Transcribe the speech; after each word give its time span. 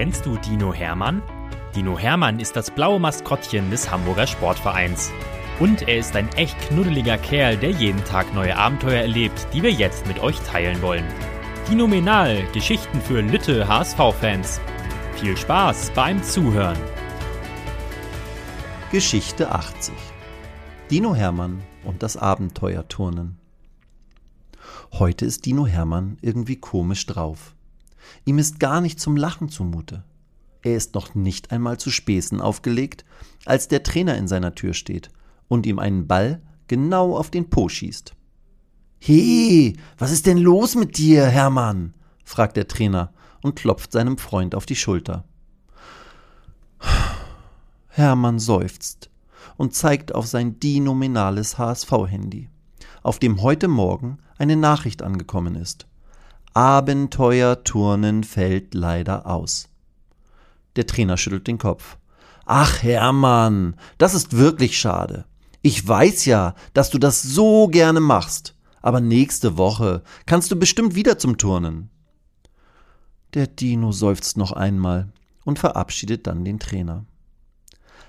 Kennst 0.00 0.24
du 0.24 0.38
Dino 0.38 0.72
Hermann? 0.72 1.20
Dino 1.76 1.98
Hermann 1.98 2.40
ist 2.40 2.56
das 2.56 2.70
blaue 2.70 2.98
Maskottchen 2.98 3.70
des 3.70 3.90
Hamburger 3.90 4.26
Sportvereins. 4.26 5.12
Und 5.58 5.86
er 5.88 5.98
ist 5.98 6.16
ein 6.16 6.26
echt 6.36 6.58
knuddeliger 6.58 7.18
Kerl, 7.18 7.58
der 7.58 7.72
jeden 7.72 8.02
Tag 8.04 8.32
neue 8.32 8.56
Abenteuer 8.56 9.02
erlebt, 9.02 9.46
die 9.52 9.62
wir 9.62 9.70
jetzt 9.70 10.06
mit 10.06 10.18
euch 10.20 10.40
teilen 10.40 10.80
wollen. 10.80 11.04
Dinominal, 11.68 12.42
Geschichten 12.54 12.98
für 13.02 13.20
Lütte 13.20 13.68
HSV-Fans. 13.68 14.58
Viel 15.16 15.36
Spaß 15.36 15.90
beim 15.94 16.22
Zuhören. 16.22 16.78
Geschichte 18.90 19.52
80 19.52 19.92
Dino 20.90 21.14
Hermann 21.14 21.60
und 21.84 22.02
das 22.02 22.16
Abenteuerturnen. 22.16 23.36
Heute 24.92 25.26
ist 25.26 25.44
Dino 25.44 25.66
Hermann 25.66 26.16
irgendwie 26.22 26.56
komisch 26.56 27.04
drauf. 27.04 27.54
Ihm 28.24 28.38
ist 28.38 28.60
gar 28.60 28.80
nicht 28.80 29.00
zum 29.00 29.16
Lachen 29.16 29.48
zumute. 29.48 30.04
Er 30.62 30.76
ist 30.76 30.94
noch 30.94 31.14
nicht 31.14 31.52
einmal 31.52 31.78
zu 31.78 31.90
Späßen 31.90 32.40
aufgelegt, 32.40 33.04
als 33.46 33.68
der 33.68 33.82
Trainer 33.82 34.16
in 34.16 34.28
seiner 34.28 34.54
Tür 34.54 34.74
steht 34.74 35.10
und 35.48 35.66
ihm 35.66 35.78
einen 35.78 36.06
Ball 36.06 36.42
genau 36.68 37.16
auf 37.16 37.30
den 37.30 37.50
Po 37.50 37.68
schießt. 37.68 38.14
He, 38.98 39.76
was 39.98 40.12
ist 40.12 40.26
denn 40.26 40.38
los 40.38 40.74
mit 40.74 40.98
dir, 40.98 41.26
Hermann? 41.26 41.94
fragt 42.24 42.56
der 42.56 42.68
Trainer 42.68 43.12
und 43.42 43.56
klopft 43.56 43.92
seinem 43.92 44.18
Freund 44.18 44.54
auf 44.54 44.66
die 44.66 44.76
Schulter. 44.76 45.24
Hermann 47.88 48.38
seufzt 48.38 49.10
und 49.56 49.74
zeigt 49.74 50.14
auf 50.14 50.26
sein 50.26 50.60
dinominales 50.60 51.58
HSV-Handy, 51.58 52.48
auf 53.02 53.18
dem 53.18 53.42
heute 53.42 53.68
Morgen 53.68 54.18
eine 54.38 54.56
Nachricht 54.56 55.02
angekommen 55.02 55.54
ist. 55.54 55.86
Abenteuerturnen 56.54 58.24
fällt 58.24 58.74
leider 58.74 59.26
aus. 59.26 59.68
Der 60.76 60.86
Trainer 60.86 61.16
schüttelt 61.16 61.46
den 61.46 61.58
Kopf. 61.58 61.96
Ach 62.44 62.82
Hermann, 62.82 63.76
das 63.98 64.14
ist 64.14 64.36
wirklich 64.36 64.78
schade. 64.78 65.26
Ich 65.62 65.86
weiß 65.86 66.24
ja, 66.24 66.54
dass 66.74 66.90
du 66.90 66.98
das 66.98 67.22
so 67.22 67.68
gerne 67.68 68.00
machst, 68.00 68.56
aber 68.82 69.00
nächste 69.00 69.58
Woche 69.58 70.02
kannst 70.26 70.50
du 70.50 70.56
bestimmt 70.56 70.94
wieder 70.94 71.18
zum 71.18 71.38
Turnen. 71.38 71.90
Der 73.34 73.46
Dino 73.46 73.92
seufzt 73.92 74.36
noch 74.36 74.52
einmal 74.52 75.12
und 75.44 75.58
verabschiedet 75.58 76.26
dann 76.26 76.44
den 76.44 76.58
Trainer. 76.58 77.04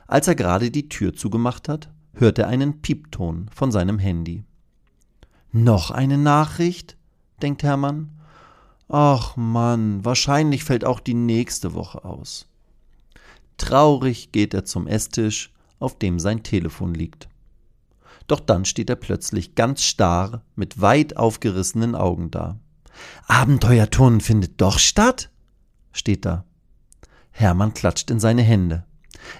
Als 0.08 0.28
er 0.28 0.36
gerade 0.36 0.72
die 0.72 0.90
Tür 0.90 1.14
zugemacht 1.14 1.70
hat, 1.70 1.90
hört 2.14 2.40
er 2.40 2.48
einen 2.48 2.82
Piepton 2.82 3.50
von 3.54 3.72
seinem 3.72 4.00
Handy. 4.00 4.44
Noch 5.52 5.92
eine 5.92 6.18
Nachricht? 6.18 6.98
denkt 7.42 7.64
Hermann. 7.64 8.21
Ach 8.94 9.38
Mann, 9.38 10.03
wahrscheinlich 10.03 10.66
fällt 10.66 10.84
auch 10.84 11.00
die 11.00 11.14
nächste 11.14 11.73
Woche 11.75 12.03
aus. 12.03 12.50
Traurig 13.56 14.34
geht 14.34 14.53
er 14.53 14.66
zum 14.66 14.86
Esstisch, 14.86 15.53
auf 15.80 15.97
dem 15.97 16.20
sein 16.20 16.44
Telefon 16.44 16.94
liegt. 16.94 17.30
Doch 18.28 18.42
dann 18.42 18.66
steht 18.66 18.89
er 18.89 18.97
plötzlich 18.97 19.56
ganz 19.56 19.84
starr 19.84 20.44
mit 20.58 20.81
weit 20.81 21.16
aufgerissenen 21.16 21.95
Augen 21.95 22.31
da. 22.31 22.59
Abenteuerturnen 23.28 24.19
findet 24.19 24.59
doch 24.59 24.78
statt? 24.78 25.30
steht 25.94 26.25
da. 26.25 26.44
Hermann 27.31 27.73
klatscht 27.73 28.12
in 28.12 28.19
seine 28.19 28.42
Hände. 28.42 28.84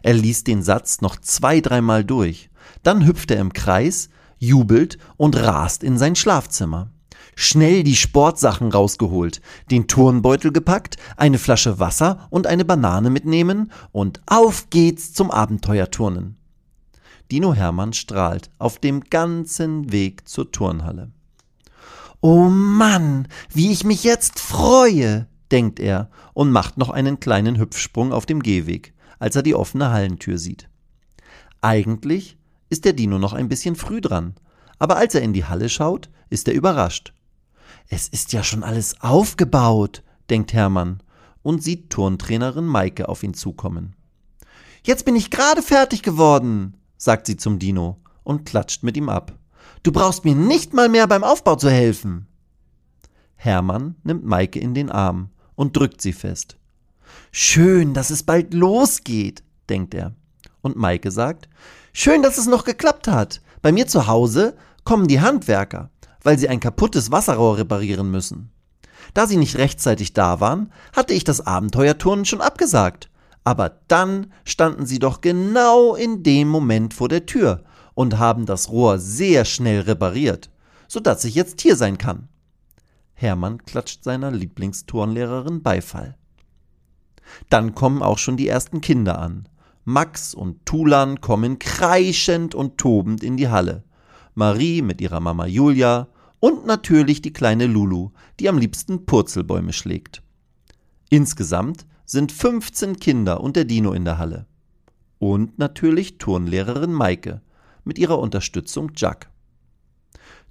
Er 0.02 0.14
liest 0.14 0.48
den 0.48 0.64
Satz 0.64 1.02
noch 1.02 1.18
zwei, 1.18 1.60
dreimal 1.60 2.06
durch. 2.06 2.50
Dann 2.84 3.06
hüpft 3.06 3.32
er 3.32 3.42
im 3.42 3.52
Kreis, 3.52 4.08
jubelt 4.40 4.98
und 5.18 5.36
rast 5.36 5.84
in 5.84 5.98
sein 5.98 6.16
Schlafzimmer 6.16 6.90
schnell 7.36 7.84
die 7.84 7.96
Sportsachen 7.96 8.72
rausgeholt, 8.72 9.42
den 9.70 9.88
Turnbeutel 9.88 10.52
gepackt, 10.52 10.98
eine 11.18 11.38
Flasche 11.38 11.80
Wasser 11.80 12.28
und 12.30 12.48
eine 12.48 12.66
Banane 12.66 13.10
mitnehmen 13.10 13.72
und 13.92 14.22
auf 14.26 14.70
geht's 14.70 15.14
zum 15.14 15.32
Abenteuerturnen. 15.32 16.38
Dino 17.32 17.54
Hermann 17.54 17.94
strahlt 17.94 18.50
auf 18.58 18.78
dem 18.78 19.02
ganzen 19.02 19.92
Weg 19.92 20.28
zur 20.28 20.52
Turnhalle. 20.52 21.12
Oh 22.20 22.50
Mann, 22.50 23.28
wie 23.54 23.72
ich 23.72 23.84
mich 23.84 24.04
jetzt 24.04 24.40
freue, 24.40 25.28
denkt 25.50 25.80
er 25.80 26.10
und 26.34 26.52
macht 26.52 26.78
noch 26.78 26.90
einen 26.90 27.20
kleinen 27.20 27.58
Hüpfsprung 27.58 28.14
auf 28.14 28.26
dem 28.26 28.44
Gehweg, 28.44 28.94
als 29.18 29.36
er 29.36 29.44
die 29.44 29.56
offene 29.56 29.92
Hallentür 29.92 30.38
sieht. 30.38 30.70
Eigentlich 31.62 32.38
ist 32.70 32.86
der 32.86 32.94
Dino 32.94 33.18
noch 33.18 33.34
ein 33.34 33.50
bisschen 33.50 33.76
früh 33.76 34.02
dran, 34.02 34.36
aber 34.82 34.98
als 34.98 35.14
er 35.14 35.22
in 35.22 35.32
die 35.32 35.46
Halle 35.46 35.70
schaut, 35.70 36.10
ist 36.32 36.48
er 36.48 36.56
überrascht. 36.56 37.14
Es 37.88 38.08
ist 38.08 38.34
ja 38.34 38.44
schon 38.44 38.64
alles 38.64 39.00
aufgebaut, 39.00 40.02
denkt 40.32 40.54
Hermann 40.54 41.04
und 41.44 41.62
sieht 41.62 41.92
Turntrainerin 41.92 42.66
Maike 42.66 43.08
auf 43.08 43.22
ihn 43.22 43.36
zukommen. 43.36 43.96
Jetzt 44.84 45.06
bin 45.06 45.16
ich 45.16 45.30
gerade 45.30 45.62
fertig 45.62 46.02
geworden, 46.02 46.78
sagt 46.98 47.28
sie 47.28 47.38
zum 47.38 47.60
Dino 47.60 48.02
und 48.24 48.48
klatscht 48.48 48.82
mit 48.82 48.98
ihm 48.98 49.10
ab. 49.10 49.38
Du 49.84 49.92
brauchst 49.92 50.26
mir 50.26 50.34
nicht 50.34 50.74
mal 50.74 50.90
mehr 50.90 51.06
beim 51.06 51.24
Aufbau 51.24 51.58
zu 51.58 51.70
helfen. 51.70 52.26
Hermann 53.36 53.98
nimmt 54.04 54.26
Maike 54.26 54.60
in 54.60 54.74
den 54.74 54.90
Arm 54.90 55.30
und 55.54 55.78
drückt 55.78 56.02
sie 56.02 56.14
fest. 56.14 56.58
Schön, 57.32 57.94
dass 57.94 58.10
es 58.10 58.24
bald 58.24 58.56
losgeht, 58.56 59.44
denkt 59.70 59.94
er. 59.94 60.16
Und 60.64 60.76
Maike 60.76 61.12
sagt, 61.12 61.50
schön, 61.94 62.24
dass 62.24 62.40
es 62.40 62.48
noch 62.48 62.64
geklappt 62.64 63.08
hat. 63.08 63.42
Bei 63.62 63.72
mir 63.72 63.88
zu 63.88 64.08
Hause 64.08 64.56
kommen 64.84 65.08
die 65.08 65.22
Handwerker 65.22 65.90
weil 66.24 66.38
sie 66.38 66.50
ein 66.50 66.60
kaputtes 66.60 67.12
Wasserrohr 67.12 67.58
reparieren 67.58 68.10
müssen. 68.10 68.52
Da 69.14 69.28
sie 69.28 69.38
nicht 69.38 69.58
rechtzeitig 69.58 70.14
da 70.14 70.40
waren, 70.40 70.72
hatte 70.94 71.14
ich 71.14 71.24
das 71.24 71.46
Abenteuerturnen 71.46 72.26
schon 72.26 72.42
abgesagt. 72.42 73.10
Aber 73.44 73.80
dann 73.88 74.32
standen 74.46 74.86
sie 74.86 75.00
doch 75.00 75.22
genau 75.22 75.96
in 75.96 76.24
dem 76.24 76.48
Moment 76.48 76.94
vor 76.94 77.10
der 77.10 77.26
Tür 77.26 77.64
und 77.96 78.20
haben 78.20 78.46
das 78.46 78.70
Rohr 78.70 79.00
sehr 79.00 79.46
schnell 79.46 79.82
repariert, 79.82 80.52
so 80.88 81.00
dass 81.00 81.26
ich 81.26 81.36
jetzt 81.36 81.60
hier 81.62 81.76
sein 81.76 81.98
kann. 81.98 82.30
Hermann 83.14 83.64
klatscht 83.66 84.04
seiner 84.04 84.32
Lieblingsturnlehrerin 84.32 85.64
Beifall. 85.64 86.16
Dann 87.50 87.74
kommen 87.74 88.04
auch 88.04 88.18
schon 88.18 88.38
die 88.38 88.48
ersten 88.48 88.82
Kinder 88.82 89.20
an. 89.20 89.48
Max 89.84 90.36
und 90.36 90.64
Tulan 90.66 91.22
kommen 91.22 91.58
kreischend 91.58 92.54
und 92.54 92.78
tobend 92.78 93.24
in 93.24 93.38
die 93.38 93.50
Halle. 93.50 93.84
Marie 94.34 94.82
mit 94.82 95.02
ihrer 95.02 95.20
Mama 95.20 95.46
Julia 95.46 96.08
und 96.40 96.66
natürlich 96.66 97.22
die 97.22 97.34
kleine 97.34 97.68
Lulu, 97.68 98.12
die 98.40 98.48
am 98.48 98.58
liebsten 98.58 99.06
Purzelbäume 99.06 99.74
schlägt. 99.74 100.24
Insgesamt 101.10 101.86
sind 102.06 102.32
15 102.32 102.98
Kinder 103.00 103.42
und 103.42 103.56
der 103.56 103.66
Dino 103.66 103.94
in 103.94 104.06
der 104.06 104.18
Halle. 104.18 104.48
Und 105.20 105.60
natürlich 105.60 106.18
Turnlehrerin 106.18 106.94
Maike 106.94 107.42
mit 107.84 108.00
ihrer 108.00 108.20
Unterstützung 108.20 108.92
Jack. 108.96 109.30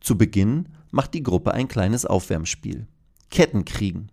Zu 0.01 0.17
Beginn 0.17 0.69
macht 0.91 1.15
die 1.15 1.23
Gruppe 1.23 1.53
ein 1.53 1.69
kleines 1.69 2.07
Aufwärmspiel. 2.07 2.87
Kettenkriegen. 3.31 4.13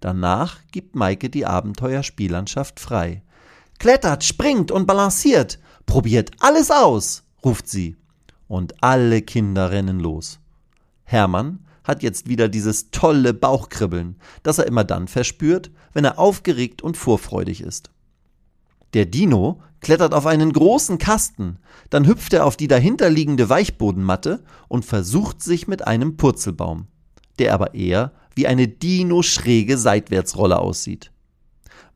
Danach 0.00 0.58
gibt 0.70 0.94
Maike 0.94 1.30
die 1.30 1.46
Abenteuerspiellandschaft 1.46 2.80
frei. 2.80 3.22
Klettert, 3.78 4.24
springt 4.24 4.70
und 4.70 4.86
balanciert, 4.86 5.58
probiert 5.86 6.32
alles 6.40 6.70
aus, 6.70 7.24
ruft 7.44 7.68
sie 7.68 7.96
und 8.48 8.82
alle 8.82 9.22
Kinder 9.22 9.70
rennen 9.70 10.00
los. 10.00 10.40
Hermann 11.04 11.60
hat 11.84 12.02
jetzt 12.02 12.28
wieder 12.28 12.48
dieses 12.48 12.90
tolle 12.90 13.32
Bauchkribbeln, 13.32 14.16
das 14.42 14.58
er 14.58 14.66
immer 14.66 14.84
dann 14.84 15.08
verspürt, 15.08 15.70
wenn 15.92 16.04
er 16.04 16.18
aufgeregt 16.18 16.82
und 16.82 16.96
vorfreudig 16.96 17.62
ist. 17.62 17.90
Der 18.94 19.06
Dino 19.06 19.60
klettert 19.80 20.12
auf 20.12 20.26
einen 20.26 20.52
großen 20.52 20.98
Kasten, 20.98 21.58
dann 21.90 22.06
hüpft 22.06 22.32
er 22.32 22.44
auf 22.46 22.56
die 22.56 22.68
dahinterliegende 22.68 23.48
Weichbodenmatte 23.48 24.42
und 24.68 24.84
versucht 24.84 25.42
sich 25.42 25.68
mit 25.68 25.86
einem 25.86 26.16
Purzelbaum, 26.16 26.88
der 27.38 27.54
aber 27.54 27.74
eher 27.74 28.12
wie 28.34 28.46
eine 28.46 28.68
Dino-schräge 28.68 29.78
Seitwärtsrolle 29.78 30.58
aussieht. 30.58 31.12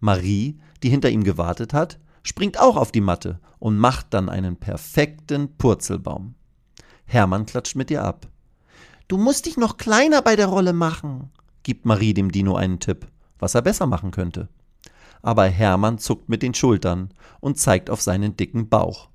Marie, 0.01 0.59
die 0.83 0.91
hinter 0.91 1.11
ihm 1.11 1.25
gewartet 1.25 1.73
hat, 1.73 1.99
springt 2.23 2.59
auch 2.59 2.77
auf 2.77 2.93
die 2.93 3.01
Matte 3.01 3.41
und 3.59 3.79
macht 3.79 4.07
dann 4.11 4.29
einen 4.29 4.57
perfekten 4.57 5.57
Purzelbaum. 5.57 6.35
Hermann 7.05 7.47
klatscht 7.47 7.77
mit 7.77 7.91
ihr 7.91 8.05
ab. 8.05 8.29
Du 9.09 9.17
musst 9.17 9.47
dich 9.47 9.57
noch 9.57 9.77
kleiner 9.77 10.23
bei 10.23 10.37
der 10.37 10.47
Rolle 10.47 10.73
machen, 10.73 11.31
gibt 11.63 11.85
Marie 11.85 12.15
dem 12.15 12.33
Dino 12.33 12.57
einen 12.57 12.81
Tipp, 12.81 13.07
was 13.39 13.55
er 13.55 13.63
besser 13.63 13.87
machen 13.87 14.11
könnte. 14.11 14.49
Aber 15.23 15.45
Hermann 15.45 15.99
zuckt 15.99 16.29
mit 16.29 16.43
den 16.43 16.55
Schultern 16.55 17.13
und 17.41 17.59
zeigt 17.59 17.91
auf 17.91 18.01
seinen 18.01 18.37
dicken 18.37 18.69
Bauch. 18.69 19.09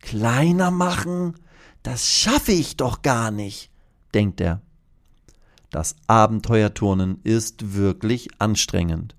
Kleiner 0.00 0.70
machen? 0.70 1.34
Das 1.82 2.06
schaffe 2.06 2.52
ich 2.52 2.76
doch 2.76 3.02
gar 3.02 3.30
nicht, 3.30 3.70
denkt 4.14 4.40
er. 4.40 4.60
Das 5.70 5.96
Abenteuerturnen 6.06 7.20
ist 7.22 7.74
wirklich 7.74 8.28
anstrengend. 8.38 9.14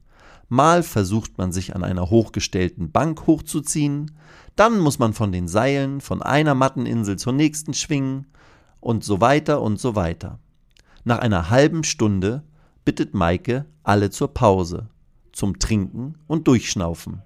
Mal 0.53 0.83
versucht 0.83 1.37
man 1.37 1.53
sich 1.53 1.77
an 1.77 1.83
einer 1.85 2.09
hochgestellten 2.09 2.91
Bank 2.91 3.25
hochzuziehen, 3.25 4.11
dann 4.57 4.79
muss 4.79 4.99
man 4.99 5.13
von 5.13 5.31
den 5.31 5.47
Seilen 5.47 6.01
von 6.01 6.21
einer 6.21 6.55
Matteninsel 6.55 7.17
zur 7.17 7.31
nächsten 7.31 7.73
schwingen 7.73 8.27
und 8.81 9.05
so 9.05 9.21
weiter 9.21 9.61
und 9.61 9.79
so 9.79 9.95
weiter. 9.95 10.39
Nach 11.05 11.19
einer 11.19 11.49
halben 11.49 11.85
Stunde 11.85 12.43
bittet 12.83 13.13
Maike 13.13 13.65
alle 13.83 14.09
zur 14.09 14.33
Pause, 14.33 14.89
zum 15.31 15.57
Trinken 15.57 16.15
und 16.27 16.49
Durchschnaufen. 16.49 17.21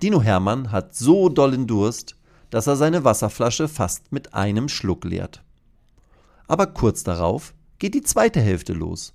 Dino 0.00 0.22
Hermann 0.22 0.70
hat 0.70 0.94
so 0.94 1.28
dollen 1.28 1.66
Durst, 1.66 2.14
dass 2.50 2.68
er 2.68 2.76
seine 2.76 3.02
Wasserflasche 3.02 3.66
fast 3.66 4.12
mit 4.12 4.34
einem 4.34 4.68
Schluck 4.68 5.04
leert. 5.04 5.42
Aber 6.46 6.68
kurz 6.68 7.02
darauf 7.02 7.54
geht 7.80 7.94
die 7.94 8.02
zweite 8.02 8.40
Hälfte 8.40 8.72
los. 8.72 9.14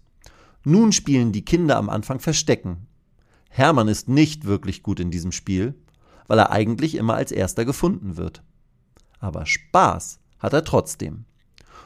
Nun 0.66 0.92
spielen 0.92 1.32
die 1.32 1.46
Kinder 1.46 1.78
am 1.78 1.90
Anfang 1.90 2.20
Verstecken. 2.20 2.89
Hermann 3.50 3.88
ist 3.88 4.08
nicht 4.08 4.46
wirklich 4.46 4.84
gut 4.84 5.00
in 5.00 5.12
diesem 5.12 5.32
Spiel, 5.32 5.74
weil 6.28 6.40
er 6.40 6.52
eigentlich 6.52 6.96
immer 6.96 7.16
als 7.16 7.32
erster 7.32 7.66
gefunden 7.66 8.16
wird. 8.16 8.44
Aber 9.20 9.46
Spaß 9.46 10.20
hat 10.38 10.54
er 10.54 10.64
trotzdem. 10.64 11.26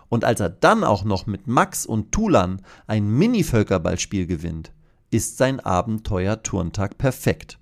Und 0.10 0.26
als 0.26 0.42
er 0.42 0.50
dann 0.50 0.84
auch 0.84 1.06
noch 1.06 1.26
mit 1.26 1.48
Max 1.48 1.86
und 1.86 2.12
Tulan 2.12 2.62
ein 2.86 3.10
Mini-Völkerballspiel 3.10 4.28
gewinnt, 4.28 4.72
ist 5.10 5.38
sein 5.38 5.60
Abenteuer-Turntag 5.60 6.98
perfekt. 6.98 7.58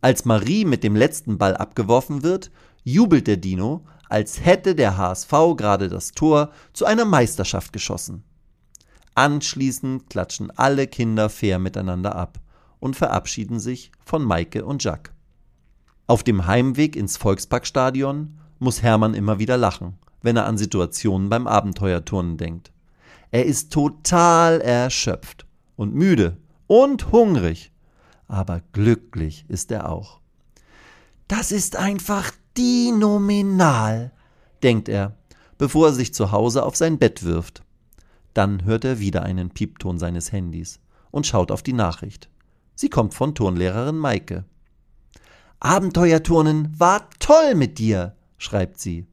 Als 0.00 0.24
Marie 0.24 0.64
mit 0.64 0.84
dem 0.84 0.96
letzten 0.96 1.36
Ball 1.36 1.56
abgeworfen 1.56 2.22
wird, 2.22 2.50
jubelt 2.84 3.26
der 3.26 3.36
Dino, 3.36 3.84
als 4.08 4.44
hätte 4.44 4.74
der 4.74 4.96
HSV 4.96 5.30
gerade 5.56 5.88
das 5.88 6.12
Tor 6.12 6.50
zu 6.72 6.86
einer 6.86 7.04
Meisterschaft 7.04 7.72
geschossen. 7.72 8.24
Anschließend 9.14 10.08
klatschen 10.08 10.50
alle 10.50 10.86
Kinder 10.86 11.28
fair 11.28 11.58
miteinander 11.58 12.14
ab 12.16 12.41
und 12.82 12.96
verabschieden 12.96 13.60
sich 13.60 13.92
von 14.04 14.24
Maike 14.24 14.64
und 14.64 14.82
Jack. 14.82 15.12
Auf 16.08 16.24
dem 16.24 16.48
Heimweg 16.48 16.96
ins 16.96 17.16
Volksparkstadion 17.16 18.40
muss 18.58 18.82
Hermann 18.82 19.14
immer 19.14 19.38
wieder 19.38 19.56
lachen, 19.56 19.98
wenn 20.20 20.36
er 20.36 20.46
an 20.46 20.58
Situationen 20.58 21.28
beim 21.28 21.46
Abenteuerturnen 21.46 22.38
denkt. 22.38 22.72
Er 23.30 23.46
ist 23.46 23.72
total 23.72 24.60
erschöpft 24.60 25.46
und 25.76 25.94
müde 25.94 26.38
und 26.66 27.12
hungrig, 27.12 27.70
aber 28.26 28.62
glücklich 28.72 29.44
ist 29.46 29.70
er 29.70 29.88
auch. 29.88 30.18
Das 31.28 31.52
ist 31.52 31.76
einfach 31.76 32.32
dinominal, 32.58 34.10
denkt 34.64 34.88
er, 34.88 35.14
bevor 35.56 35.86
er 35.86 35.92
sich 35.92 36.12
zu 36.12 36.32
Hause 36.32 36.64
auf 36.64 36.74
sein 36.74 36.98
Bett 36.98 37.22
wirft. 37.22 37.62
Dann 38.34 38.64
hört 38.64 38.84
er 38.84 38.98
wieder 38.98 39.22
einen 39.22 39.50
Piepton 39.50 40.00
seines 40.00 40.32
Handys 40.32 40.80
und 41.12 41.28
schaut 41.28 41.52
auf 41.52 41.62
die 41.62 41.74
Nachricht. 41.74 42.28
Sie 42.82 42.90
kommt 42.90 43.14
von 43.14 43.36
Turnlehrerin 43.36 43.96
Maike. 43.96 44.44
Abenteuerturnen 45.60 46.80
war 46.80 47.08
toll 47.20 47.54
mit 47.54 47.78
dir, 47.78 48.16
schreibt 48.38 48.80
sie. 48.80 49.06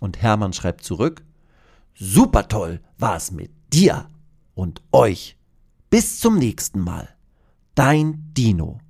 Und 0.00 0.20
Hermann 0.20 0.52
schreibt 0.52 0.82
zurück, 0.82 1.22
super 1.94 2.48
toll 2.48 2.80
war 2.98 3.14
es 3.14 3.30
mit 3.30 3.52
dir 3.72 4.10
und 4.56 4.82
euch. 4.90 5.36
Bis 5.90 6.18
zum 6.18 6.38
nächsten 6.40 6.80
Mal. 6.80 7.08
Dein 7.76 8.32
Dino. 8.36 8.80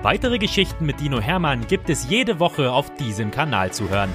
Weitere 0.00 0.38
Geschichten 0.38 0.86
mit 0.86 1.00
Dino 1.00 1.20
Hermann 1.20 1.66
gibt 1.66 1.90
es 1.90 2.08
jede 2.08 2.40
Woche 2.40 2.72
auf 2.72 2.94
diesem 2.94 3.30
Kanal 3.30 3.74
zu 3.74 3.90
hören. 3.90 4.14